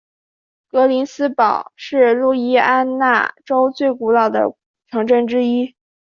[0.67, 4.55] 格林斯堡是路易斯安那州最古老的
[4.89, 5.75] 城镇之一。